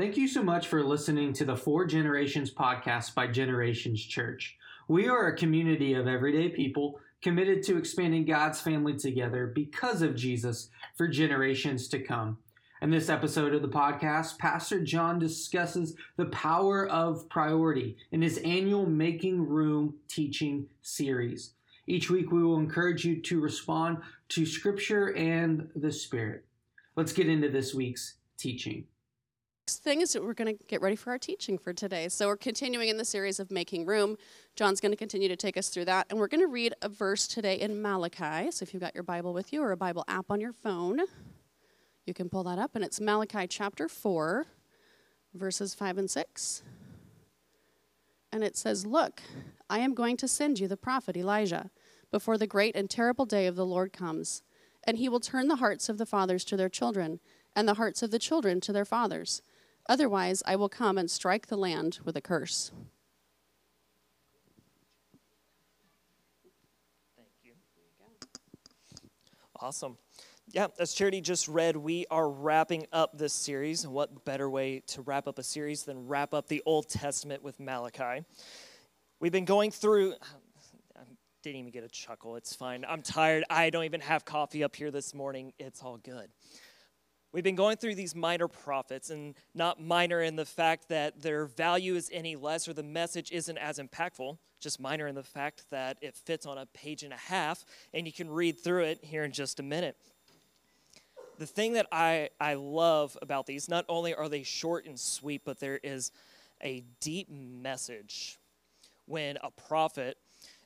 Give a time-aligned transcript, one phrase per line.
[0.00, 4.56] Thank you so much for listening to the For Generations podcast by Generations Church.
[4.88, 10.16] We are a community of everyday people committed to expanding God's family together because of
[10.16, 12.38] Jesus for generations to come.
[12.80, 18.38] In this episode of the podcast, Pastor John discusses the power of priority in his
[18.38, 21.52] annual Making Room teaching series.
[21.86, 23.98] Each week, we will encourage you to respond
[24.30, 26.46] to Scripture and the Spirit.
[26.96, 28.86] Let's get into this week's teaching
[29.78, 32.08] thing is that we're going to get ready for our teaching for today.
[32.08, 34.16] So we're continuing in the series of making room.
[34.56, 36.88] John's going to continue to take us through that, and we're going to read a
[36.88, 38.50] verse today in Malachi.
[38.50, 41.00] So if you've got your Bible with you or a Bible app on your phone,
[42.06, 44.46] you can pull that up, and it's Malachi chapter four,
[45.34, 46.62] verses five and six.
[48.32, 49.22] And it says, "Look,
[49.68, 51.70] I am going to send you the prophet Elijah
[52.10, 54.42] before the great and terrible day of the Lord comes,
[54.84, 57.20] and he will turn the hearts of the fathers to their children."
[57.56, 59.42] And the hearts of the children to their fathers,
[59.90, 62.70] Otherwise, I will come and strike the land with a curse.
[67.16, 67.54] Thank you.
[69.58, 69.98] Awesome.
[70.52, 73.82] Yeah, as Charity just read, we are wrapping up this series.
[73.82, 77.42] And what better way to wrap up a series than wrap up the Old Testament
[77.42, 78.24] with Malachi?
[79.18, 80.14] We've been going through.
[80.96, 81.02] I
[81.42, 82.36] didn't even get a chuckle.
[82.36, 82.84] It's fine.
[82.88, 83.42] I'm tired.
[83.50, 85.52] I don't even have coffee up here this morning.
[85.58, 86.30] It's all good.
[87.32, 91.46] We've been going through these minor prophets, and not minor in the fact that their
[91.46, 95.66] value is any less or the message isn't as impactful, just minor in the fact
[95.70, 97.64] that it fits on a page and a half,
[97.94, 99.96] and you can read through it here in just a minute.
[101.38, 105.42] The thing that I, I love about these, not only are they short and sweet,
[105.44, 106.10] but there is
[106.60, 108.38] a deep message
[109.06, 110.18] when a prophet,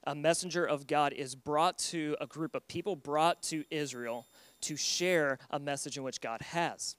[0.05, 4.27] a messenger of God, is brought to a group of people, brought to Israel
[4.65, 6.97] to share a message in which God has.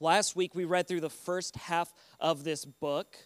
[0.00, 3.16] Last week, we read through the first half of this book,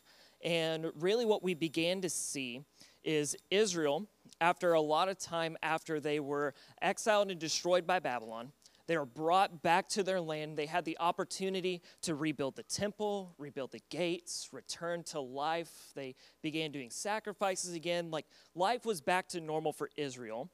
[0.42, 2.62] and really what we began to see
[3.04, 4.06] is Israel,
[4.40, 8.52] after a lot of time after they were exiled and destroyed by Babylon,
[8.86, 10.56] they were brought back to their land.
[10.56, 15.70] They had the opportunity to rebuild the temple, rebuild the gates, return to life.
[15.94, 18.10] They began doing sacrifices again.
[18.10, 20.50] Like life was back to normal for Israel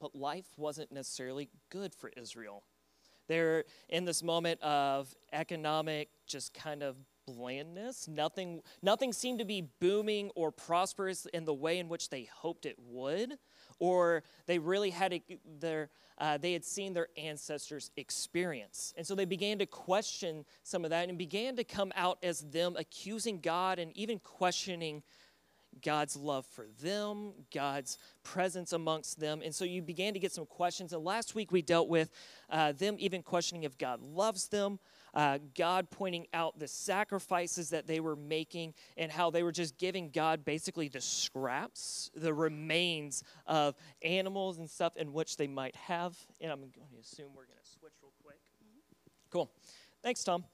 [0.00, 2.64] but life wasn't necessarily good for Israel.
[3.28, 6.96] They're in this moment of economic, just kind of
[7.26, 8.08] blandness.
[8.08, 12.66] Nothing, nothing seemed to be booming or prosperous in the way in which they hoped
[12.66, 13.34] it would,
[13.78, 15.22] or they really had a,
[15.60, 18.92] their, uh, they had seen their ancestors experience.
[18.96, 22.40] And so they began to question some of that and began to come out as
[22.40, 25.02] them accusing God and even questioning
[25.82, 29.40] God's love for them, God's presence amongst them.
[29.44, 30.92] And so you began to get some questions.
[30.92, 32.10] And last week we dealt with
[32.50, 34.78] uh, them even questioning if God loves them,
[35.14, 39.78] uh, God pointing out the sacrifices that they were making, and how they were just
[39.78, 45.76] giving God basically the scraps, the remains of animals and stuff in which they might
[45.76, 46.16] have.
[46.40, 48.38] And I'm going to assume we're going to switch real quick.
[49.30, 49.50] Cool.
[50.02, 50.44] Thanks, Tom.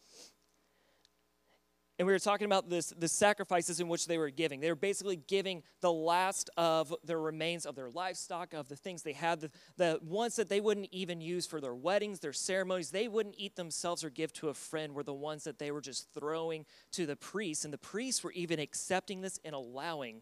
[1.99, 4.61] And we were talking about this, the sacrifices in which they were giving.
[4.61, 9.03] They were basically giving the last of the remains of their livestock, of the things
[9.03, 12.91] they had, the, the ones that they wouldn't even use for their weddings, their ceremonies.
[12.91, 15.81] They wouldn't eat themselves or give to a friend, were the ones that they were
[15.81, 17.65] just throwing to the priests.
[17.65, 20.21] And the priests were even accepting this and allowing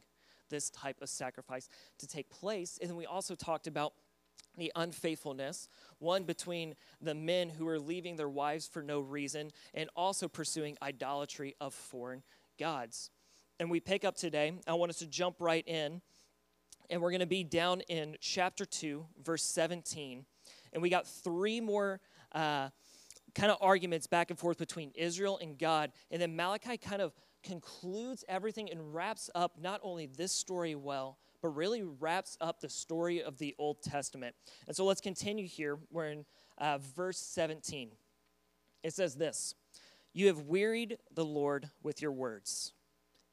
[0.50, 1.68] this type of sacrifice
[1.98, 2.78] to take place.
[2.80, 3.94] And then we also talked about
[4.56, 9.88] the unfaithfulness, one between the men who are leaving their wives for no reason and
[9.96, 12.22] also pursuing idolatry of foreign
[12.58, 13.10] gods.
[13.60, 16.02] And we pick up today, I want us to jump right in,
[16.90, 20.24] and we're going to be down in chapter 2, verse 17.
[20.72, 22.00] And we got three more
[22.32, 22.68] uh,
[23.34, 25.92] kind of arguments back and forth between Israel and God.
[26.10, 27.12] And then Malachi kind of
[27.42, 32.70] concludes everything and wraps up not only this story well, but really wraps up the
[32.70, 34.34] story of the Old Testament.
[34.66, 35.76] And so let's continue here.
[35.90, 36.24] We're in
[36.56, 37.90] uh, verse 17.
[38.82, 39.54] It says this
[40.14, 42.72] You have wearied the Lord with your words,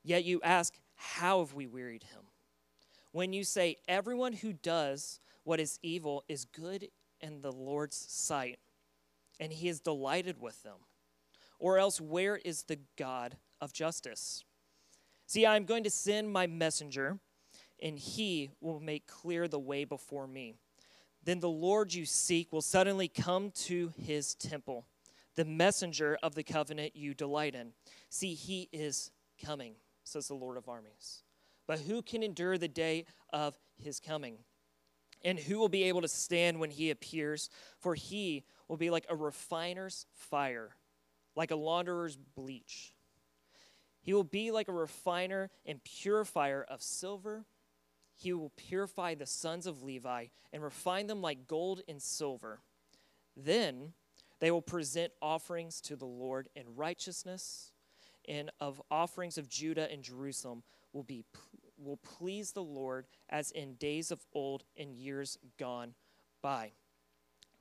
[0.03, 2.23] yet you ask, How have we wearied him?
[3.13, 6.89] When you say, Everyone who does what is evil is good
[7.21, 8.59] in the Lord's sight,
[9.39, 10.79] and he is delighted with them.
[11.59, 14.43] Or else, where is the God of justice?
[15.27, 17.17] See, I am going to send my messenger
[17.81, 20.55] and he will make clear the way before me.
[21.23, 24.85] Then the Lord you seek will suddenly come to his temple,
[25.35, 27.73] the messenger of the covenant you delight in.
[28.09, 29.11] See, he is
[29.43, 31.23] coming, says the Lord of armies.
[31.67, 34.37] But who can endure the day of his coming?
[35.23, 37.49] And who will be able to stand when he appears?
[37.79, 40.75] For he will be like a refiner's fire,
[41.35, 42.93] like a launderer's bleach.
[44.01, 47.45] He will be like a refiner and purifier of silver.
[48.21, 52.59] He will purify the sons of Levi and refine them like gold and silver.
[53.35, 53.93] Then
[54.39, 57.71] they will present offerings to the Lord in righteousness,
[58.27, 60.61] and of offerings of Judah and Jerusalem
[60.93, 61.25] will be
[61.79, 65.95] will please the Lord as in days of old and years gone
[66.43, 66.73] by.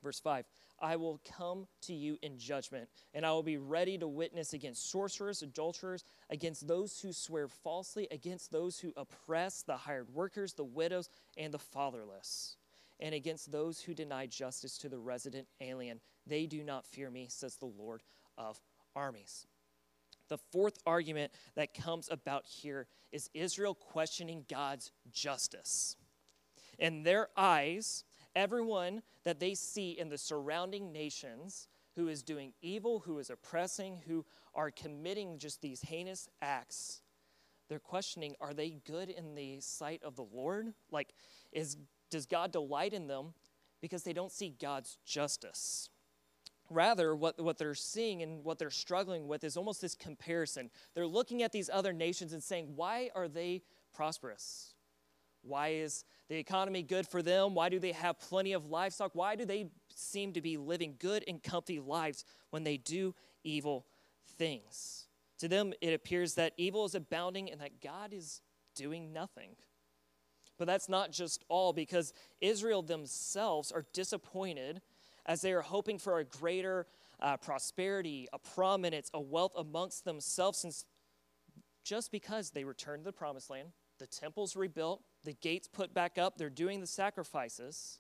[0.03, 0.45] Verse 5
[0.81, 4.91] I will come to you in judgment, and I will be ready to witness against
[4.91, 10.65] sorcerers, adulterers, against those who swear falsely, against those who oppress the hired workers, the
[10.65, 12.57] widows, and the fatherless,
[12.99, 16.01] and against those who deny justice to the resident alien.
[16.27, 18.03] They do not fear me, says the Lord
[18.39, 18.61] of
[18.97, 19.47] armies.
[20.29, 25.97] The fourth argument that comes about here is Israel questioning God's justice.
[26.79, 28.05] In their eyes,
[28.35, 34.01] everyone that they see in the surrounding nations who is doing evil, who is oppressing,
[34.07, 34.25] who
[34.55, 37.03] are committing just these heinous acts,
[37.71, 40.75] they're questioning are they good in the sight of the Lord?
[40.91, 41.15] Like,
[41.53, 41.77] is,
[42.11, 43.33] does God delight in them
[43.81, 45.89] because they don't see God's justice?
[46.69, 50.71] Rather, what, what they're seeing and what they're struggling with is almost this comparison.
[50.95, 53.63] They're looking at these other nations and saying, why are they
[53.93, 54.75] prosperous?
[55.43, 57.55] Why is the economy good for them?
[57.55, 59.13] Why do they have plenty of livestock?
[59.15, 63.87] Why do they seem to be living good and comfy lives when they do evil
[64.39, 65.07] things?
[65.39, 68.43] To them, it appears that evil is abounding and that God is
[68.75, 69.57] doing nothing.
[70.59, 74.83] But that's not just all, because Israel themselves are disappointed
[75.25, 76.87] as they are hoping for a greater
[77.19, 80.85] uh, prosperity, a prominence, a wealth amongst themselves, since
[81.83, 86.19] just because they returned to the promised land, the temple's rebuilt, the gates put back
[86.19, 87.99] up, they're doing the sacrifices.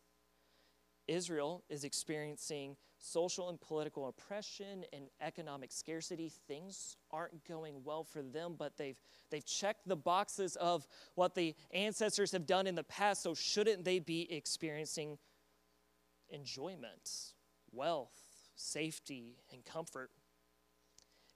[1.06, 6.30] Israel is experiencing social and political oppression and economic scarcity.
[6.46, 9.00] Things aren't going well for them, but they've,
[9.30, 13.84] they've checked the boxes of what the ancestors have done in the past, so shouldn't
[13.84, 15.18] they be experiencing
[16.28, 17.34] enjoyment,
[17.72, 18.12] wealth,
[18.54, 20.10] safety, and comfort?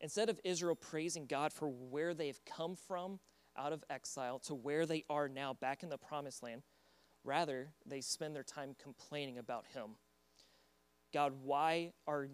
[0.00, 3.18] Instead of Israel praising God for where they've come from,
[3.56, 6.62] out of exile to where they are now, back in the promised land.
[7.24, 9.90] Rather, they spend their time complaining about him.
[11.12, 12.28] God, why are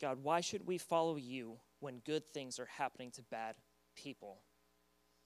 [0.00, 3.54] God, why should we follow you when good things are happening to bad
[3.94, 4.38] people?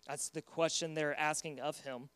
[0.07, 2.11] That's the question they're asking of him.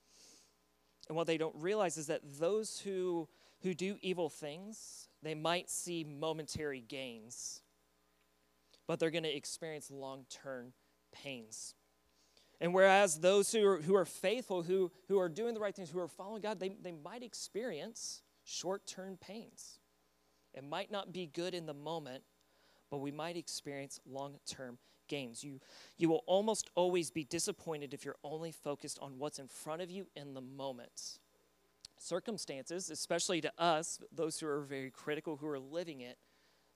[1.09, 3.29] And what they don't realize is that those who,
[3.63, 7.63] who do evil things, they might see momentary gains,
[8.87, 10.73] but they're going to experience long term
[11.13, 11.75] pains.
[12.61, 15.91] And whereas those who are, who are faithful, who, who are doing the right things,
[15.91, 19.79] who are following God, they, they might experience short term pains.
[20.55, 22.23] It might not be good in the moment,
[22.91, 24.79] but we might experience long term
[25.09, 25.43] gains.
[25.43, 25.61] You,
[25.97, 29.91] you will almost always be disappointed if you're only focused on what's in front of
[29.91, 31.19] you in the moment.
[31.99, 36.19] Circumstances, especially to us, those who are very critical, who are living it,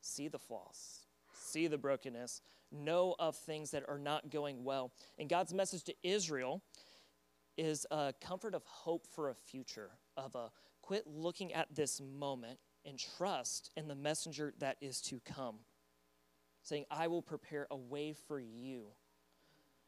[0.01, 2.41] see the flaws, see the brokenness,
[2.73, 4.93] know of things that are not going well.
[5.19, 6.63] And God's message to Israel
[7.57, 10.51] is a comfort of hope for a future, of a
[10.83, 15.57] quit looking at this moment and trust in the messenger that is to come.
[16.63, 18.89] Saying, I will prepare a way for you.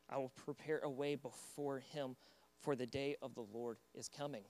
[0.08, 2.16] I will prepare a way before him,
[2.60, 4.44] for the day of the Lord is coming.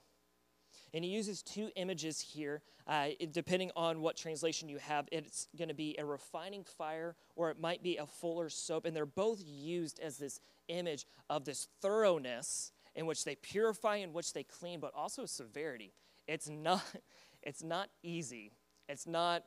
[0.93, 2.61] And he uses two images here.
[2.87, 7.51] Uh, depending on what translation you have, it's going to be a refining fire or
[7.51, 8.85] it might be a fuller soap.
[8.85, 14.13] And they're both used as this image of this thoroughness in which they purify, in
[14.13, 15.93] which they clean, but also severity.
[16.27, 16.83] It's not,
[17.43, 18.51] it's not easy.
[18.87, 19.43] It's not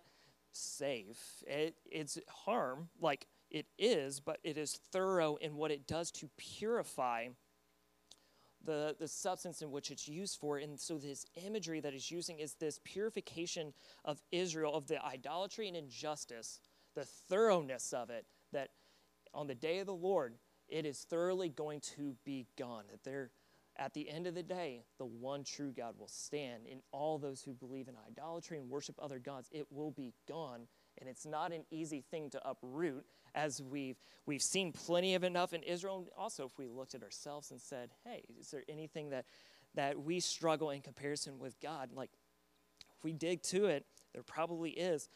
[0.53, 1.43] safe.
[1.47, 6.31] It, it's harm, like it is, but it is thorough in what it does to
[6.37, 7.29] purify
[8.65, 10.59] the, the substance in which it's used for.
[10.59, 13.73] And so, this imagery that it's using is this purification
[14.05, 16.61] of Israel, of the idolatry and injustice,
[16.95, 18.71] the thoroughness of it, that
[19.35, 20.35] on the day of the Lord,
[20.69, 22.85] it is thoroughly going to be gone.
[22.91, 23.31] That there,
[23.77, 26.67] at the end of the day, the one true God will stand.
[26.67, 30.69] In all those who believe in idolatry and worship other gods, it will be gone.
[30.99, 33.97] And it's not an easy thing to uproot as we've,
[34.27, 35.99] we've seen plenty of enough in Israel.
[35.99, 39.25] And also, if we looked at ourselves and said, hey, is there anything that,
[39.75, 41.91] that we struggle in comparison with God?
[41.95, 42.11] Like,
[42.97, 45.09] if we dig to it, there probably is.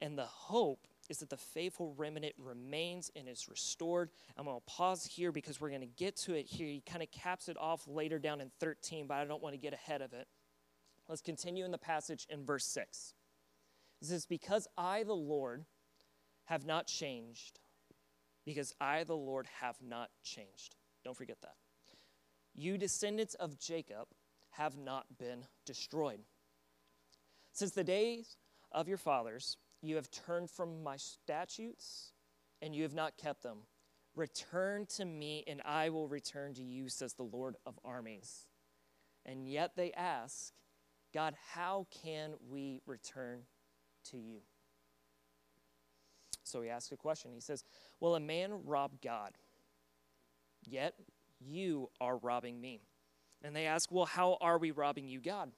[0.00, 4.10] And the hope is that the faithful remnant remains and is restored.
[4.36, 6.66] I'm going to pause here because we're going to get to it here.
[6.66, 9.58] He kind of caps it off later down in 13, but I don't want to
[9.58, 10.26] get ahead of it.
[11.08, 13.14] Let's continue in the passage in verse 6
[14.04, 15.64] He says, Because I, the Lord,
[16.44, 17.58] have not changed,
[18.44, 20.76] because I, the Lord, have not changed.
[21.04, 21.54] Don't forget that.
[22.54, 24.08] You descendants of Jacob
[24.50, 26.20] have not been destroyed.
[27.52, 28.36] Since the days
[28.72, 32.12] of your fathers, you have turned from my statutes
[32.60, 33.60] and you have not kept them.
[34.14, 38.48] Return to me, and I will return to you, says the Lord of armies.
[39.24, 40.52] And yet they ask,
[41.14, 43.44] God, how can we return
[44.10, 44.40] to you?
[46.42, 47.32] So he asks a question.
[47.32, 47.64] He says,
[48.00, 49.32] Will a man rob God?
[50.64, 50.94] Yet
[51.40, 52.80] you are robbing me.
[53.42, 55.50] And they ask, Well, how are we robbing you, God?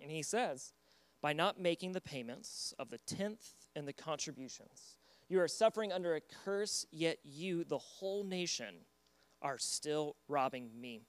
[0.00, 0.72] And he says,
[1.20, 4.96] By not making the payments of the tenth and the contributions.
[5.28, 8.74] You are suffering under a curse, yet you, the whole nation,
[9.42, 11.02] are still robbing me.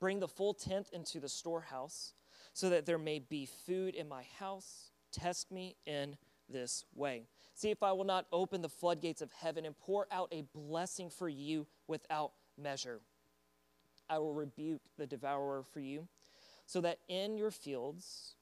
[0.00, 2.14] Bring the full tenth into the storehouse,
[2.52, 4.89] so that there may be food in my house.
[5.12, 6.16] Test me in
[6.48, 7.26] this way.
[7.54, 11.10] See if I will not open the floodgates of heaven and pour out a blessing
[11.10, 13.00] for you without measure.
[14.08, 16.08] I will rebuke the devourer for you,
[16.66, 18.34] so that in your fields,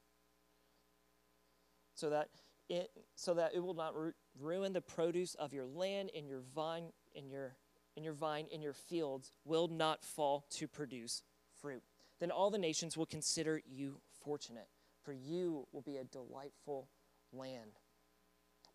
[1.95, 2.29] so that
[2.69, 6.41] it, so that it will not ru- ruin the produce of your land and your
[6.55, 7.57] vine in your
[7.97, 11.23] in your vine in your fields will not fall to produce
[11.61, 11.83] fruit.
[12.21, 14.69] Then all the nations will consider you fortunate,
[15.09, 16.87] for you will be a delightful
[17.33, 17.71] land.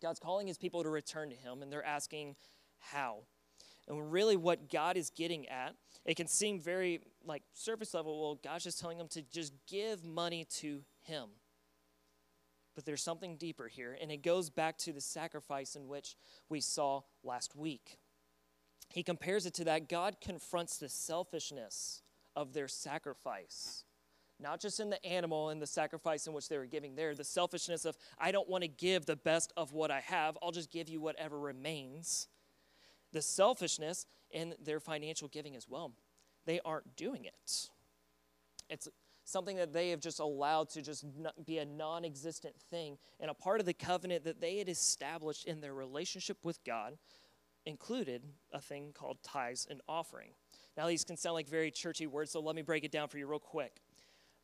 [0.02, 2.34] God's calling his people to return to him, and they're asking
[2.80, 3.18] how.
[3.86, 8.20] And really, what God is getting at, it can seem very like surface level.
[8.20, 11.28] Well, God's just telling them to just give money to Him.
[12.74, 16.16] But there's something deeper here, and it goes back to the sacrifice in which
[16.48, 17.98] we saw last week.
[18.88, 22.02] He compares it to that God confronts the selfishness
[22.34, 23.84] of their sacrifice.
[24.40, 27.24] Not just in the animal and the sacrifice in which they were giving there, the
[27.24, 30.70] selfishness of, I don't want to give the best of what I have, I'll just
[30.70, 32.28] give you whatever remains
[33.12, 35.92] the selfishness in their financial giving as well.
[36.46, 37.70] They aren't doing it.
[38.68, 38.88] It's
[39.24, 41.04] something that they have just allowed to just
[41.46, 45.46] be a non existent thing and a part of the covenant that they had established
[45.46, 46.98] in their relationship with God
[47.66, 48.22] included
[48.52, 50.30] a thing called tithes and offering.
[50.76, 53.16] Now, these can sound like very churchy words, so let me break it down for
[53.16, 53.80] you real quick.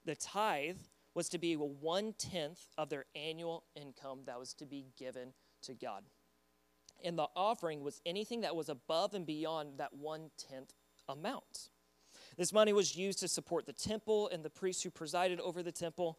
[0.05, 0.79] The tithe
[1.15, 5.75] was to be one tenth of their annual income that was to be given to
[5.75, 6.05] God
[7.05, 10.75] and the offering was anything that was above and beyond that one tenth
[11.09, 11.71] amount.
[12.37, 15.73] This money was used to support the temple and the priests who presided over the
[15.73, 16.19] temple,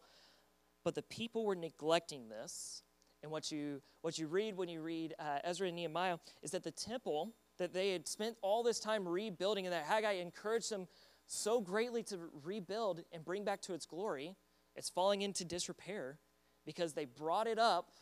[0.84, 2.82] but the people were neglecting this.
[3.22, 6.64] And what you, what you read when you read uh, Ezra and Nehemiah is that
[6.64, 10.88] the temple that they had spent all this time rebuilding and that Haggai encouraged them
[11.32, 14.36] so greatly to rebuild and bring back to its glory,
[14.76, 16.18] it's falling into disrepair
[16.64, 17.92] because they brought it up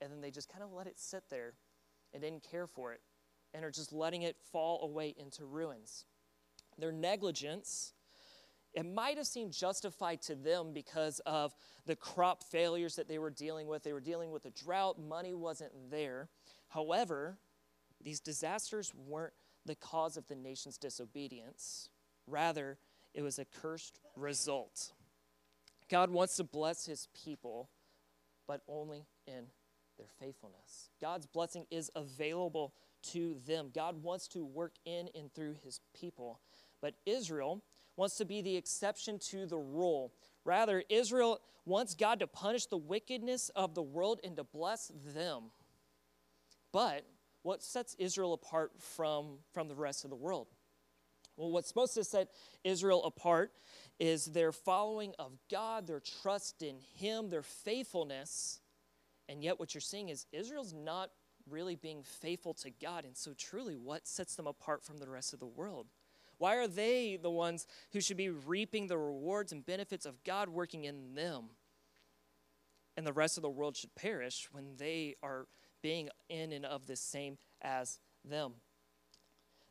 [0.00, 1.54] and then they just kind of let it sit there
[2.12, 3.00] and didn't care for it
[3.52, 6.04] and are just letting it fall away into ruins.
[6.76, 7.92] Their negligence,
[8.72, 11.54] it might have seemed justified to them because of
[11.86, 13.84] the crop failures that they were dealing with.
[13.84, 16.28] They were dealing with a drought, money wasn't there.
[16.68, 17.38] However,
[18.02, 19.32] these disasters weren't
[19.64, 21.88] the cause of the nation's disobedience.
[22.26, 22.78] Rather,
[23.12, 24.92] it was a cursed result.
[25.90, 27.68] God wants to bless his people,
[28.46, 29.46] but only in
[29.98, 30.90] their faithfulness.
[31.00, 32.74] God's blessing is available
[33.12, 33.70] to them.
[33.74, 36.40] God wants to work in and through his people.
[36.80, 37.62] But Israel
[37.96, 40.12] wants to be the exception to the rule.
[40.44, 45.44] Rather, Israel wants God to punish the wickedness of the world and to bless them.
[46.72, 47.04] But
[47.42, 50.48] what sets Israel apart from, from the rest of the world?
[51.36, 52.28] Well, what's supposed to set
[52.62, 53.52] Israel apart
[53.98, 58.60] is their following of God, their trust in Him, their faithfulness
[59.28, 61.10] and yet, what you're seeing is Israel's not
[61.48, 63.04] really being faithful to God.
[63.04, 65.86] And so, truly, what sets them apart from the rest of the world?
[66.38, 70.48] Why are they the ones who should be reaping the rewards and benefits of God
[70.48, 71.50] working in them?
[72.96, 75.46] And the rest of the world should perish when they are
[75.82, 78.54] being in and of the same as them.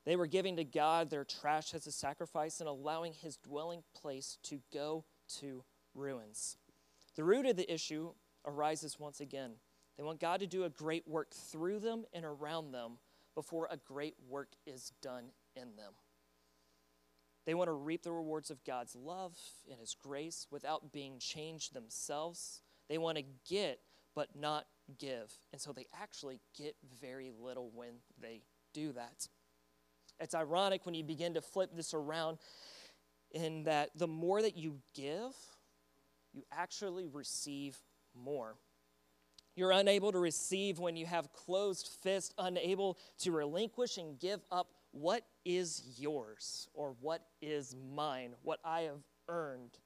[0.05, 4.37] They were giving to God their trash as a sacrifice and allowing his dwelling place
[4.43, 5.05] to go
[5.39, 5.63] to
[5.95, 6.57] ruins.
[7.15, 8.11] The root of the issue
[8.45, 9.53] arises once again.
[9.97, 12.97] They want God to do a great work through them and around them
[13.35, 15.93] before a great work is done in them.
[17.45, 19.37] They want to reap the rewards of God's love
[19.69, 22.61] and His grace without being changed themselves.
[22.89, 23.79] They want to get,
[24.15, 24.65] but not
[24.97, 25.31] give.
[25.51, 28.41] And so they actually get very little when they
[28.73, 29.27] do that.
[30.19, 32.37] It's ironic when you begin to flip this around
[33.31, 35.35] in that the more that you give,
[36.33, 37.77] you actually receive
[38.15, 38.55] more.
[39.55, 44.73] You're unable to receive when you have closed fists, unable to relinquish and give up
[44.91, 49.77] what is yours or what is mine, what I have earned.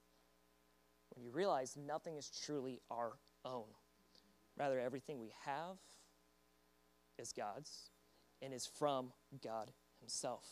[1.13, 3.65] When you realize nothing is truly our own.
[4.57, 5.77] Rather, everything we have
[7.17, 7.89] is God's
[8.41, 9.11] and is from
[9.43, 10.45] God Himself.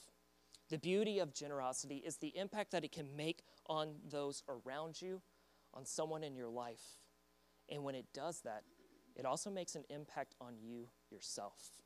[0.69, 5.21] The beauty of generosity is the impact that it can make on those around you,
[5.73, 6.99] on someone in your life.
[7.69, 8.63] And when it does that,
[9.15, 11.83] it also makes an impact on you yourself.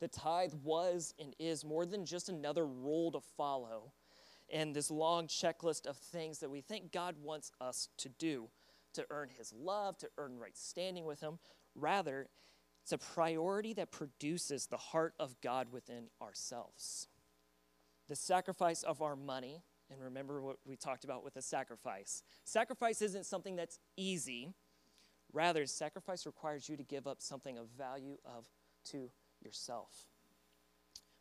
[0.00, 3.92] The tithe was and is more than just another rule to follow
[4.52, 8.48] and this long checklist of things that we think God wants us to do
[8.94, 11.38] to earn His love, to earn right standing with Him.
[11.74, 12.28] Rather,
[12.82, 17.06] it's a priority that produces the heart of God within ourselves.
[18.08, 22.22] The sacrifice of our money, and remember what we talked about with the sacrifice.
[22.44, 24.52] Sacrifice isn't something that's easy.
[25.32, 28.48] Rather, sacrifice requires you to give up something of value of
[28.86, 29.10] to
[29.40, 30.08] yourself.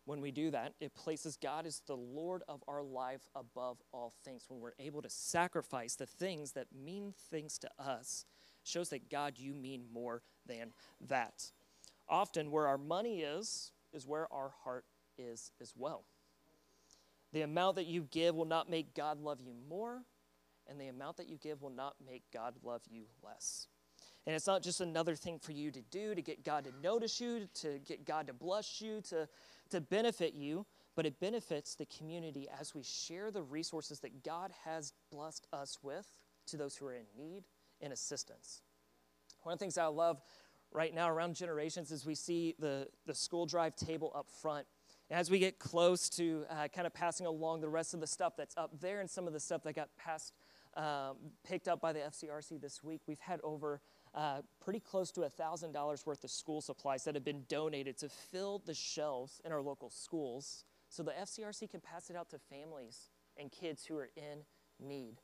[0.05, 4.13] When we do that, it places God as the Lord of our life above all
[4.25, 4.45] things.
[4.47, 8.25] When we're able to sacrifice the things that mean things to us,
[8.63, 10.73] shows that God, you mean more than
[11.07, 11.51] that.
[12.09, 14.85] Often, where our money is, is where our heart
[15.17, 16.03] is as well.
[17.33, 20.01] The amount that you give will not make God love you more,
[20.67, 23.67] and the amount that you give will not make God love you less.
[24.27, 27.19] And it's not just another thing for you to do to get God to notice
[27.19, 29.27] you, to get God to bless you, to,
[29.71, 34.51] to benefit you, but it benefits the community as we share the resources that God
[34.63, 36.05] has blessed us with
[36.47, 37.43] to those who are in need
[37.81, 38.61] and assistance.
[39.43, 40.21] One of the things I love
[40.71, 44.65] right now around generations is we see the, the school drive table up front.
[45.09, 48.07] And as we get close to uh, kind of passing along the rest of the
[48.07, 50.33] stuff that's up there and some of the stuff that got passed,
[50.77, 53.81] um, picked up by the FCRC this week, we've had over
[54.13, 58.61] uh, pretty close to $1,000 worth of school supplies that have been donated to fill
[58.65, 63.09] the shelves in our local schools so the FCRC can pass it out to families
[63.37, 64.43] and kids who are in
[64.79, 65.21] need.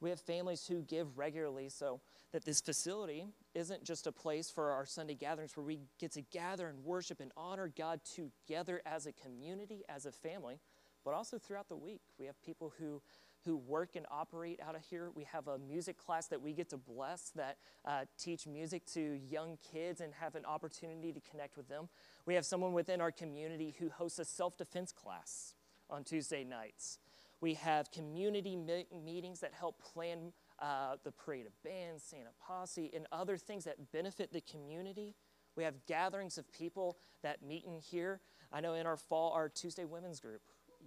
[0.00, 2.00] We have families who give regularly so
[2.32, 6.22] that this facility isn't just a place for our Sunday gatherings where we get to
[6.22, 10.60] gather and worship and honor God together as a community, as a family,
[11.04, 12.02] but also throughout the week.
[12.18, 13.00] We have people who
[13.44, 15.10] who work and operate out of here.
[15.14, 19.00] We have a music class that we get to bless that uh, teach music to
[19.00, 21.88] young kids and have an opportunity to connect with them.
[22.26, 25.54] We have someone within our community who hosts a self defense class
[25.88, 26.98] on Tuesday nights.
[27.40, 32.90] We have community me- meetings that help plan uh, the parade of bands, Santa Posse,
[32.94, 35.14] and other things that benefit the community.
[35.56, 38.20] We have gatherings of people that meet in here.
[38.52, 40.40] I know in our fall, our Tuesday women's group,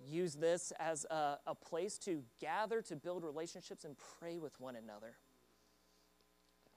[0.06, 4.76] use this as a, a place to gather, to build relationships, and pray with one
[4.76, 5.16] another.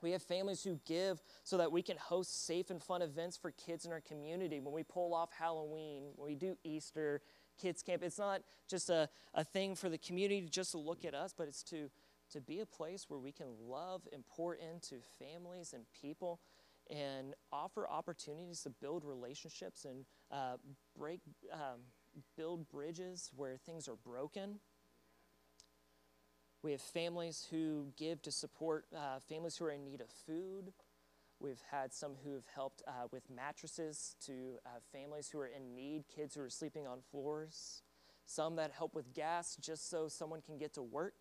[0.02, 3.52] We have families who give so that we can host safe and fun events for
[3.52, 4.60] kids in our community.
[4.60, 7.22] When we pull off Halloween, when we do Easter,
[7.58, 11.14] kids camp, it's not just a, a thing for the community just to look at
[11.14, 11.88] us, but it's to,
[12.34, 16.40] to be a place where we can love and pour into families and people
[16.90, 20.56] and offer opportunities to build relationships and uh,
[20.96, 21.20] break.
[21.52, 21.80] Um,
[22.36, 24.60] build bridges where things are broken.
[26.62, 30.72] We have families who give to support uh, families who are in need of food.
[31.40, 35.74] We've had some who have helped uh, with mattresses to uh, families who are in
[35.74, 37.82] need, kids who are sleeping on floors.
[38.24, 41.14] Some that help with gas just so someone can get to work.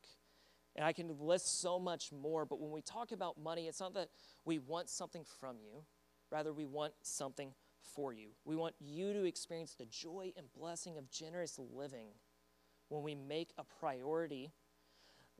[0.75, 3.93] And I can list so much more, but when we talk about money, it's not
[3.93, 4.09] that
[4.43, 5.83] we want something from you,
[6.31, 7.53] rather, we want something
[7.95, 8.29] for you.
[8.43, 12.07] We want you to experience the joy and blessing of generous living
[12.89, 14.51] when we make a priority,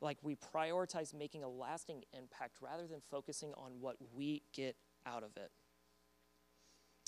[0.02, 5.24] like we prioritize making a lasting impact rather than focusing on what we get out
[5.24, 5.52] of it.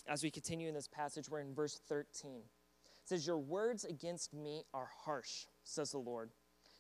[0.08, 2.38] As we continue in this passage, we're in verse 13.
[2.38, 6.32] It says, Your words against me are harsh, says the Lord.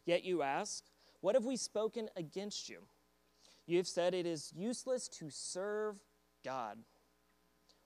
[0.05, 0.83] Yet you ask,
[1.25, 2.81] What have we spoken against you?
[3.65, 5.95] You have said it is useless to serve
[6.43, 6.77] God.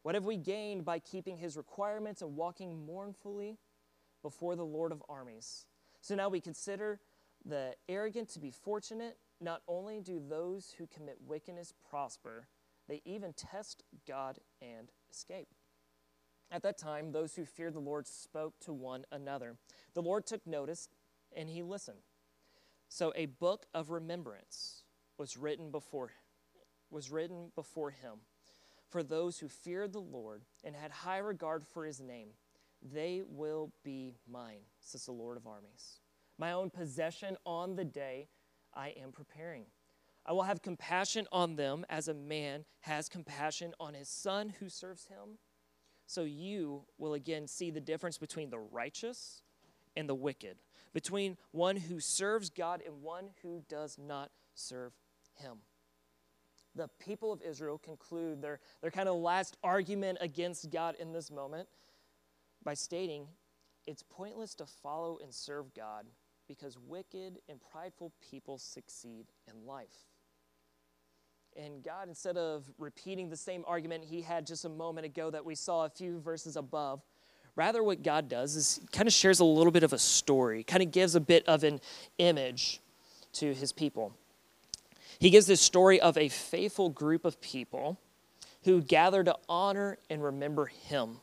[0.01, 3.57] What have we gained by keeping his requirements and walking mournfully
[4.21, 5.67] before the Lord of armies?
[6.01, 6.99] So now we consider
[7.45, 9.17] the arrogant to be fortunate.
[9.39, 12.49] Not only do those who commit wickedness prosper,
[12.89, 15.47] they even test God and escape.
[16.51, 19.55] At that time, those who feared the Lord spoke to one another.
[19.93, 20.89] The Lord took notice
[21.33, 21.99] and he listened.
[22.89, 24.83] So a book of remembrance
[25.17, 26.11] was written before
[26.91, 28.13] was written before him
[28.89, 32.29] for those who feared the Lord and had high regard for his name.
[32.81, 35.99] They will be mine, says the Lord of armies.
[36.39, 38.29] My own possession on the day
[38.73, 39.65] I am preparing.
[40.25, 44.67] I will have compassion on them as a man has compassion on his son who
[44.67, 45.37] serves him.
[46.07, 49.43] So you will again see the difference between the righteous
[49.95, 50.57] and the wicked,
[50.93, 54.93] between one who serves God and one who does not serve
[55.35, 55.59] him.
[56.75, 61.31] The people of Israel conclude their, their kind of last argument against God in this
[61.31, 61.67] moment
[62.63, 63.27] by stating
[63.87, 66.05] it's pointless to follow and serve God
[66.47, 70.07] because wicked and prideful people succeed in life.
[71.55, 75.43] And God, instead of repeating the same argument he had just a moment ago that
[75.43, 77.01] we saw a few verses above,
[77.59, 80.81] rather what God does is kind of shares a little bit of a story, kind
[80.81, 81.81] of gives a bit of an
[82.17, 82.79] image
[83.33, 84.13] to his people.
[85.19, 87.99] He gives this story of a faithful group of people
[88.63, 91.17] who gather to honor and remember him.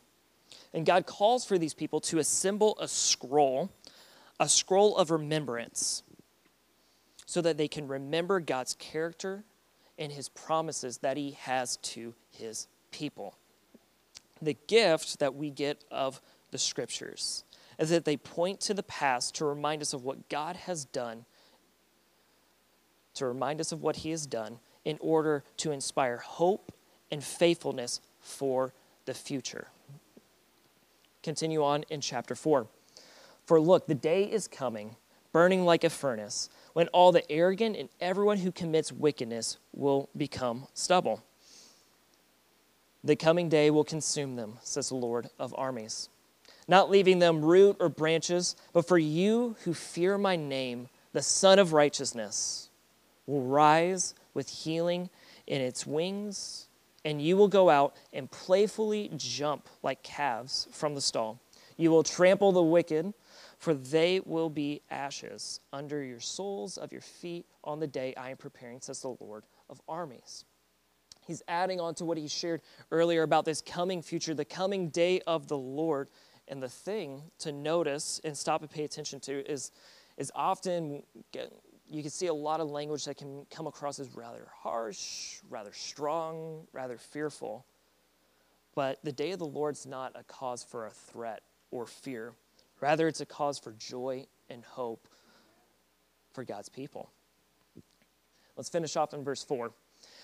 [0.75, 3.71] And God calls for these people to assemble a scroll,
[4.39, 6.03] a scroll of remembrance,
[7.25, 9.43] so that they can remember God's character
[9.97, 13.33] and his promises that he has to his people.
[14.41, 16.21] The gift that we get of
[16.51, 17.43] the scriptures
[17.79, 21.25] is that they point to the past to remind us of what God has done,
[23.15, 26.71] to remind us of what he has done in order to inspire hope
[27.11, 28.73] and faithfulness for
[29.05, 29.67] the future.
[31.23, 32.67] Continue on in chapter 4.
[33.45, 34.95] For look, the day is coming,
[35.31, 40.67] burning like a furnace when all the arrogant and everyone who commits wickedness will become
[40.73, 41.23] stubble.
[43.03, 46.09] The coming day will consume them, says the Lord of armies,
[46.67, 51.59] not leaving them root or branches, but for you who fear my name, the Sun
[51.59, 52.69] of Righteousness
[53.25, 55.09] will rise with healing
[55.45, 56.67] in its wings,
[57.05, 61.39] and you will go out and playfully jump like calves from the stall.
[61.77, 63.13] You will trample the wicked
[63.57, 68.29] for they will be ashes under your soles of your feet on the day I
[68.29, 70.45] am preparing, says the Lord of armies.
[71.27, 72.61] He's adding on to what he shared
[72.91, 76.07] earlier about this coming future, the coming day of the Lord.
[76.47, 79.71] And the thing to notice and stop and pay attention to is,
[80.17, 81.03] is often
[81.89, 85.73] you can see a lot of language that can come across as rather harsh, rather
[85.73, 87.65] strong, rather fearful.
[88.75, 92.33] But the day of the Lord's not a cause for a threat or fear.
[92.79, 95.07] Rather, it's a cause for joy and hope
[96.31, 97.09] for God's people.
[98.55, 99.71] Let's finish off in verse 4.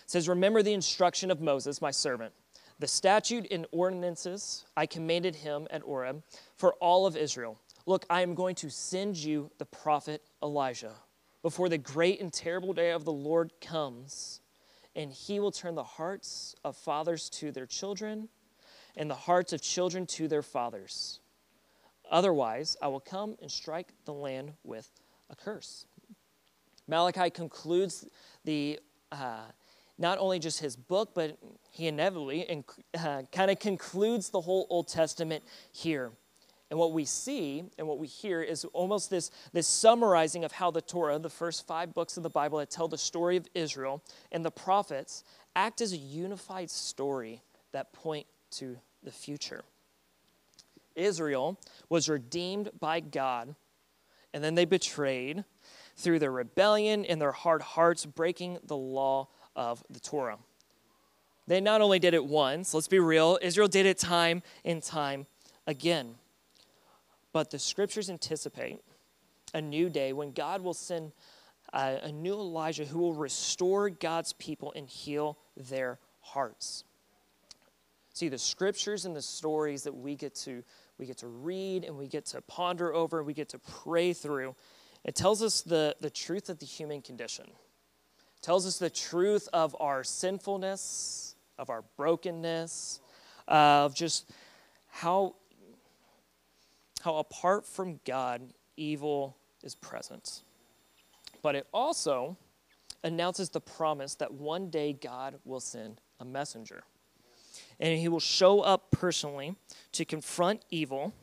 [0.06, 2.34] Says, Remember the instruction of Moses, my servant,
[2.80, 6.24] the statute and ordinances I commanded him at Horeb
[6.56, 7.60] for all of Israel.
[7.86, 10.94] Look, I am going to send you the prophet Elijah
[11.42, 14.40] before the great and terrible day of the Lord comes,
[14.96, 18.30] and he will turn the hearts of fathers to their children
[18.96, 21.20] and the hearts of children to their fathers
[22.14, 24.90] Otherwise, I will come and strike the land with
[25.30, 25.88] a curse.
[26.88, 28.06] Malachi concludes
[28.44, 28.80] the
[29.12, 29.46] uh,
[29.98, 31.38] not only just his book, but
[31.70, 32.64] he inevitably
[32.98, 36.12] uh, kind of concludes the whole Old Testament here.
[36.70, 40.72] And what we see and what we hear is almost this, this summarizing of how
[40.72, 44.04] the Torah, the first five books of the Bible that tell the story of Israel,
[44.32, 45.24] and the prophets
[45.56, 49.64] act as a unified story that point to the future.
[50.96, 53.56] Israel was redeemed by God,
[54.34, 55.44] and then they betrayed
[55.96, 60.38] through their rebellion and their hard hearts, breaking the law of the Torah.
[61.48, 65.28] They not only did it once, let's be real, Israel did it time and time
[65.68, 66.16] again.
[67.34, 68.80] But the scriptures anticipate
[69.54, 71.12] a new day when God will send
[71.74, 76.84] a, new Elijah who will restore God's people and heal their hearts.
[78.14, 80.64] See, the scriptures and the stories that we get to
[81.00, 84.14] we get to read and we get to ponder over, and we get to pray
[84.14, 84.56] through.
[85.04, 87.46] It tells us the, the truth of the human condition.
[88.44, 93.00] Tells us the truth of our sinfulness, of our brokenness,
[93.48, 94.30] of just
[94.90, 95.36] how,
[97.02, 98.42] how apart from God,
[98.78, 100.44] evil is present.
[101.42, 102.38] But it also
[103.04, 106.84] announces the promise that one day God will send a messenger
[107.80, 109.56] and he will show up personally
[109.94, 111.14] to confront evil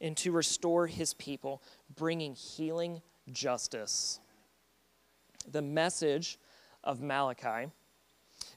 [0.00, 1.62] and to restore his people,
[1.94, 3.00] bringing healing
[3.32, 4.20] justice.
[5.50, 6.38] The message
[6.82, 7.70] of Malachi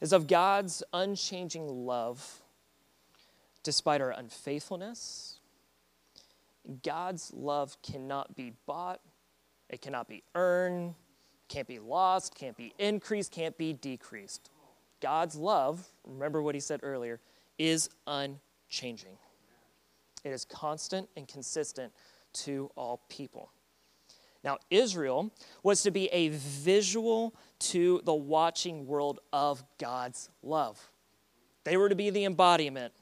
[0.01, 2.41] is of God's unchanging love
[3.63, 5.39] despite our unfaithfulness.
[6.83, 9.01] God's love cannot be bought,
[9.69, 10.95] it cannot be earned,
[11.47, 14.49] can't be lost, can't be increased, can't be decreased.
[15.01, 17.19] God's love, remember what he said earlier,
[17.57, 19.17] is unchanging.
[20.23, 21.93] It is constant and consistent
[22.33, 23.51] to all people.
[24.43, 25.31] Now, Israel
[25.63, 30.91] was to be a visual to the watching world of God's love.
[31.63, 32.93] They were to be the embodiment.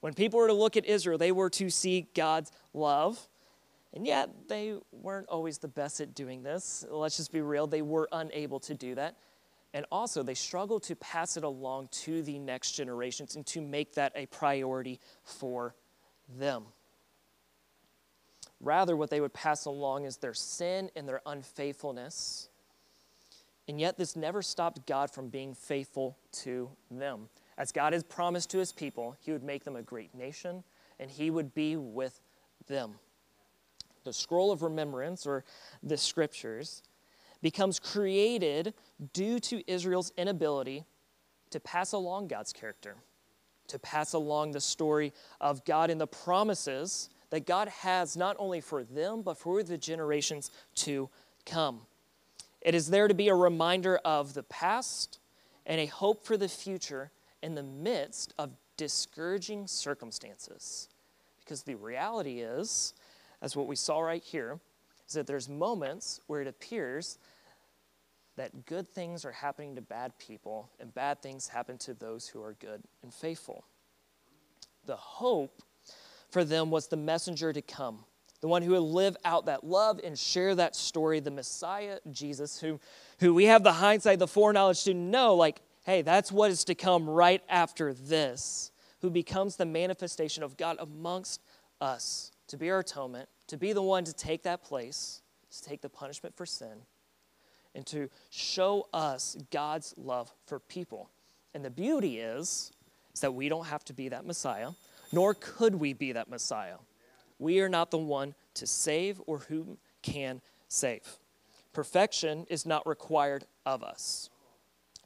[0.00, 3.28] When people were to look at Israel, they were to see God's love.
[3.94, 6.84] And yet, they weren't always the best at doing this.
[6.90, 9.16] Let's just be real, they were unable to do that.
[9.74, 13.94] And also, they struggled to pass it along to the next generations and to make
[13.94, 15.74] that a priority for
[16.38, 16.64] them.
[18.62, 22.48] Rather, what they would pass along is their sin and their unfaithfulness.
[23.68, 27.28] And yet, this never stopped God from being faithful to them.
[27.58, 30.62] As God has promised to his people, he would make them a great nation
[31.00, 32.20] and he would be with
[32.68, 32.94] them.
[34.04, 35.44] The scroll of remembrance, or
[35.82, 36.82] the scriptures,
[37.40, 38.74] becomes created
[39.12, 40.84] due to Israel's inability
[41.50, 42.96] to pass along God's character,
[43.68, 48.60] to pass along the story of God and the promises that God has not only
[48.60, 51.08] for them, but for the generations to
[51.46, 51.80] come.
[52.60, 55.18] It is there to be a reminder of the past
[55.64, 57.10] and a hope for the future
[57.42, 60.90] in the midst of discouraging circumstances.
[61.40, 62.92] Because the reality is,
[63.40, 64.60] as what we saw right here,
[65.08, 67.16] is that there's moments where it appears
[68.36, 72.42] that good things are happening to bad people and bad things happen to those who
[72.42, 73.64] are good and faithful.
[74.84, 75.62] The hope
[76.32, 78.04] for them was the messenger to come,
[78.40, 82.58] the one who would live out that love and share that story, the Messiah, Jesus,
[82.58, 82.80] who,
[83.20, 86.74] who we have the hindsight, the foreknowledge to know, like, hey, that's what is to
[86.74, 91.42] come right after this, who becomes the manifestation of God amongst
[91.80, 95.82] us to be our atonement, to be the one to take that place, to take
[95.82, 96.82] the punishment for sin,
[97.74, 101.10] and to show us God's love for people.
[101.52, 102.72] And the beauty is,
[103.12, 104.70] is that we don't have to be that Messiah
[105.12, 106.76] nor could we be that Messiah.
[107.38, 111.18] We are not the one to save or who can save.
[111.72, 114.30] Perfection is not required of us.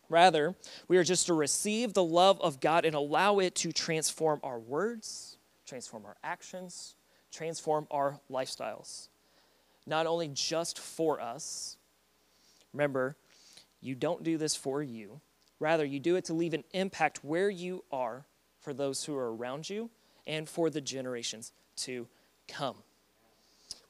[0.08, 0.54] Rather,
[0.86, 4.58] we are just to receive the love of God and allow it to transform our
[4.58, 6.94] words, transform our actions,
[7.32, 9.08] transform our lifestyles.
[9.86, 11.76] Not only just for us.
[12.72, 13.16] Remember,
[13.80, 15.20] you don't do this for you.
[15.58, 18.26] Rather, you do it to leave an impact where you are
[18.66, 19.88] for those who are around you
[20.26, 22.08] and for the generations to
[22.48, 22.74] come.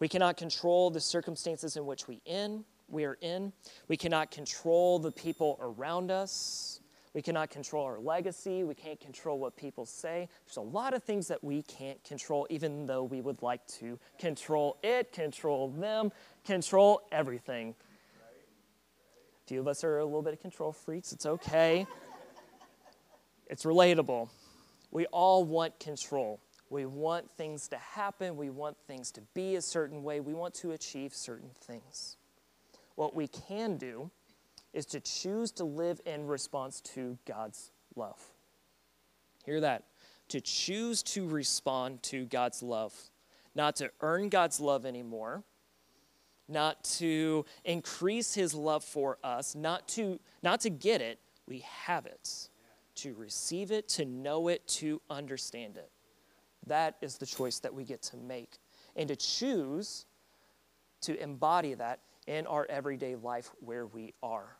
[0.01, 3.53] We cannot control the circumstances in which we in we are in.
[3.89, 6.81] We cannot control the people around us.
[7.15, 8.63] We cannot control our legacy.
[8.63, 10.29] We can't control what people say.
[10.45, 13.99] There's a lot of things that we can't control, even though we would like to
[14.19, 16.13] control it, control them,
[16.45, 17.75] control everything.
[19.45, 21.13] A few of us are a little bit of control freaks.
[21.13, 21.87] It's okay.
[23.49, 24.29] it's relatable.
[24.91, 26.41] We all want control.
[26.69, 28.37] We want things to happen.
[28.37, 30.21] We want things to be a certain way.
[30.21, 32.17] We want to achieve certain things.
[32.97, 34.11] What we can do
[34.73, 38.21] is to choose to live in response to God's love.
[39.45, 39.85] Hear that?
[40.31, 42.95] To choose to respond to God's love,
[43.55, 45.45] not to earn God's love anymore,
[46.49, 52.07] not to increase his love for us, not to not to get it, we have
[52.07, 52.49] it
[52.97, 55.91] to receive it, to know it, to understand it.
[56.67, 58.59] That is the choice that we get to make.
[58.97, 60.07] And to choose
[61.03, 64.57] to embody that in our everyday life where we are,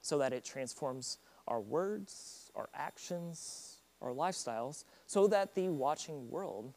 [0.00, 6.72] so that it transforms our words, our actions, our lifestyles, so that the watching world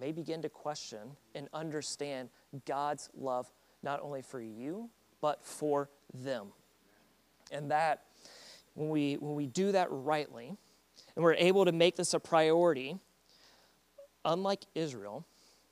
[0.00, 1.00] may begin to question
[1.34, 2.28] and understand
[2.64, 4.88] God's love, not only for you,
[5.20, 6.48] but for them.
[7.52, 8.04] And that
[8.74, 10.56] when we, when we do that rightly,
[11.16, 12.96] and we're able to make this a priority,
[14.24, 15.24] unlike Israel,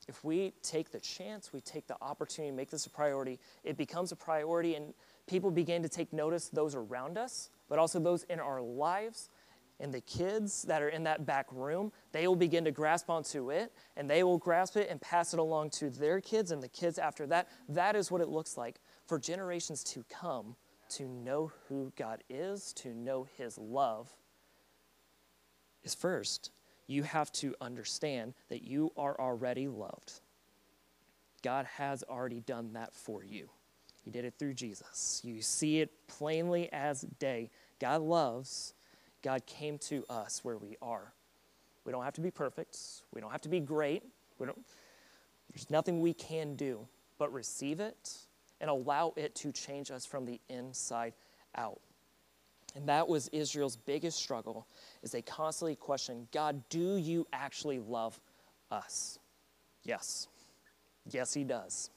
[0.07, 3.77] if we take the chance, we take the opportunity to make this a priority, it
[3.77, 4.93] becomes a priority, and
[5.27, 9.29] people begin to take notice, those around us, but also those in our lives.
[9.79, 13.49] And the kids that are in that back room, they will begin to grasp onto
[13.49, 16.67] it, and they will grasp it and pass it along to their kids and the
[16.67, 17.49] kids after that.
[17.67, 20.55] That is what it looks like for generations to come
[20.97, 24.13] to know who God is, to know His love,
[25.83, 26.51] is first,
[26.87, 30.21] you have to understand that you are already loved.
[31.41, 33.49] God has already done that for you.
[34.03, 35.21] He did it through Jesus.
[35.23, 37.49] You see it plainly as day.
[37.79, 38.73] God loves,
[39.21, 41.13] God came to us where we are.
[41.85, 42.77] We don't have to be perfect,
[43.13, 44.03] we don't have to be great.
[44.39, 44.59] We don't,
[45.53, 48.17] there's nothing we can do but receive it
[48.63, 51.11] and allow it to change us from the inside
[51.53, 51.81] out.
[52.77, 54.65] And that was Israel's biggest struggle
[55.01, 58.21] is they constantly question, God, do you actually love
[58.71, 59.19] us?
[59.83, 60.29] Yes.
[61.11, 61.89] Yes, he does.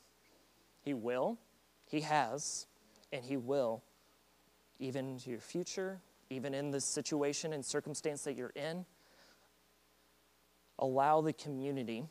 [0.82, 1.38] He will,
[1.88, 2.66] He has,
[3.12, 3.84] and He will,
[4.80, 6.00] even to your future,
[6.30, 8.84] even in the situation and circumstance that you're in.
[10.80, 12.06] Allow the community,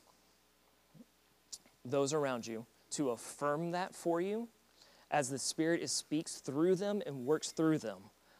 [1.83, 4.47] those around you, to affirm that for you
[5.11, 7.97] as the Spirit speaks through them and works through them.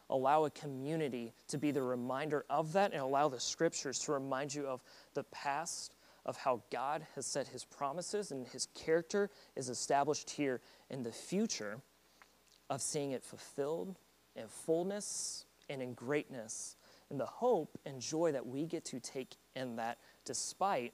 [0.08, 4.54] Allow a community to be the reminder of that and allow the scriptures to remind
[4.54, 4.82] you of
[5.14, 10.60] the past, of how God has set his promises and his character is established here
[10.90, 11.80] in the future,
[12.68, 13.96] of seeing it fulfilled
[14.34, 16.76] in fullness and in greatness,
[17.10, 20.92] and the hope and joy that we get to take in that despite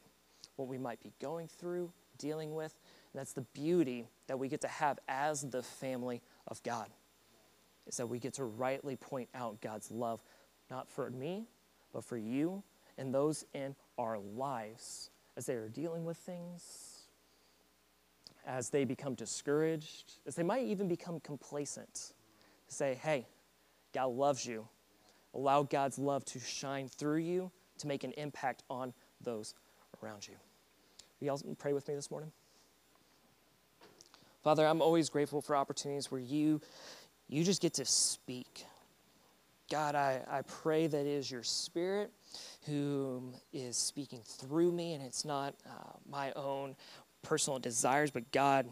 [0.57, 2.79] what we might be going through, dealing with.
[3.13, 6.89] And that's the beauty that we get to have as the family of God.
[7.87, 10.23] Is that we get to rightly point out God's love,
[10.71, 11.47] not for me,
[11.93, 12.63] but for you
[12.97, 17.03] and those in our lives as they are dealing with things,
[18.47, 22.13] as they become discouraged, as they might even become complacent.
[22.69, 23.27] Say, hey,
[23.93, 24.67] God loves you.
[25.35, 29.55] Allow God's love to shine through you to make an impact on those
[30.03, 30.35] around you.
[31.21, 32.33] Will you all pray with me this morning?
[34.43, 36.61] Father, I'm always grateful for opportunities where you,
[37.29, 38.65] you just get to speak.
[39.71, 42.11] God, I, I pray that it is your spirit
[42.67, 46.75] who is speaking through me, and it's not uh, my own
[47.23, 48.67] personal desires, but God,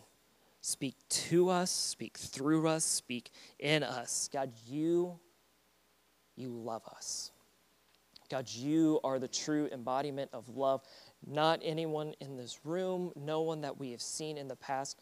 [0.61, 3.31] speak to us, speak through us, speak
[3.61, 4.29] in us.
[4.33, 5.21] God, you,
[6.35, 7.31] you love us.
[8.29, 10.83] God, you are the true embodiment of love.
[11.27, 15.01] Not anyone in this room, no one that we have seen in the past.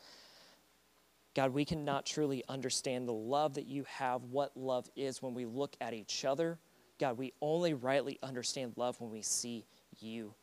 [1.39, 5.45] God, we cannot truly understand the love that you have, what love is when we
[5.45, 6.59] look at each other.
[6.99, 9.65] God, we only rightly understand love when we see
[10.01, 10.35] you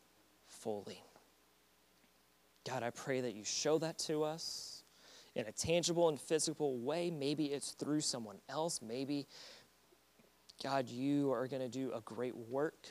[0.46, 1.02] fully.
[2.66, 4.84] God, I pray that you show that to us
[5.34, 7.10] in a tangible and physical way.
[7.10, 8.80] Maybe it's through someone else.
[8.80, 9.26] Maybe
[10.62, 12.86] God, you are going to do a great work.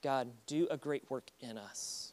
[0.00, 2.12] God, do a great work in us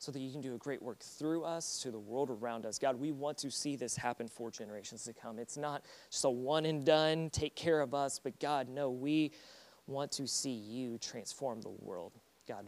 [0.00, 2.78] so that you can do a great work through us to the world around us.
[2.78, 5.38] God, we want to see this happen for generations to come.
[5.38, 9.32] It's not just a one and done, take care of us, but God, no, we
[9.86, 12.12] want to see you transform the world.
[12.48, 12.66] God,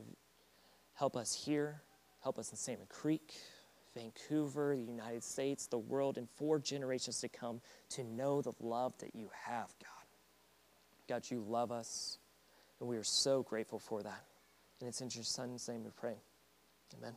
[0.92, 1.80] help us here,
[2.22, 3.32] help us in Salmon Creek,
[3.96, 8.92] Vancouver, the United States, the world, and for generations to come to know the love
[8.98, 9.88] that you have, God.
[11.08, 12.18] God, you love us,
[12.78, 14.24] and we are so grateful for that.
[14.80, 16.16] And it's in your son's name we pray.
[16.98, 17.16] Amen.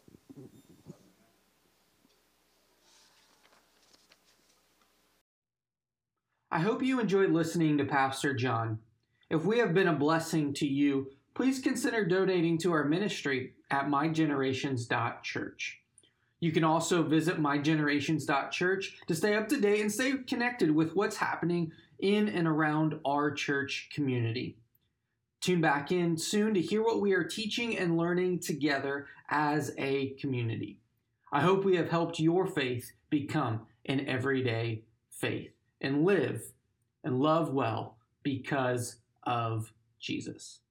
[6.51, 8.79] I hope you enjoyed listening to Pastor John.
[9.29, 13.87] If we have been a blessing to you, please consider donating to our ministry at
[13.87, 15.81] mygenerations.church.
[16.39, 21.17] You can also visit mygenerations.church to stay up to date and stay connected with what's
[21.17, 24.57] happening in and around our church community.
[25.45, 30.15] Tune back in soon to hear what we are teaching and learning together as a
[30.19, 30.79] community.
[31.31, 34.81] I hope we have helped your faith become an everyday
[35.11, 36.41] faith and live
[37.03, 40.61] and love well because of Jesus.